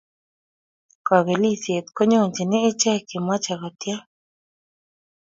[1.07, 4.01] Kapelisiet konyonjini ichek che machei ko tiem